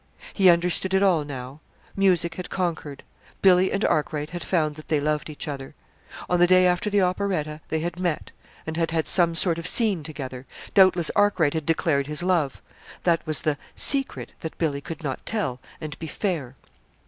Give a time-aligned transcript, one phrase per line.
[0.33, 1.59] He understood it all now.
[1.95, 3.03] Music had conquered.
[3.43, 5.75] Billy and Arkwright had found that they loved each other.
[6.27, 8.31] On the day after the operetta, they had met,
[8.65, 12.63] and had had some sort of scene together doubtless Arkwright had declared his love.
[13.03, 16.55] That was the "secret" that Billy could not tell and be "fair."